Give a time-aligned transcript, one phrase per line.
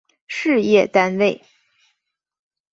[0.27, 1.43] 事业单位